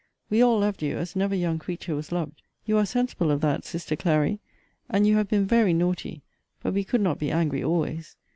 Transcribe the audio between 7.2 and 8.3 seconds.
angry always.